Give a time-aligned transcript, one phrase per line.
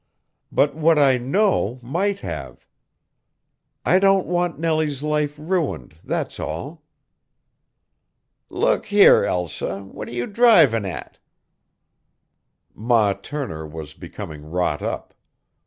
[0.51, 2.65] But what I know might have.
[3.85, 6.81] I don't want Nellie's life ruined, that's all."
[8.49, 11.19] "Look here, Elsa, what're you drivin' at?"
[12.73, 15.13] Ma Turner was becoming wrought up.